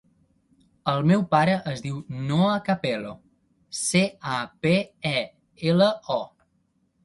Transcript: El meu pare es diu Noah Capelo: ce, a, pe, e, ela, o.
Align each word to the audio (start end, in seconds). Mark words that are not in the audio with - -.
El 0.93 1.03
meu 1.11 1.25
pare 1.35 1.57
es 1.71 1.83
diu 1.87 1.99
Noah 2.31 2.57
Capelo: 2.71 3.13
ce, 3.83 4.03
a, 4.39 4.41
pe, 4.65 4.75
e, 5.15 5.15
ela, 5.75 5.95
o. 6.21 6.23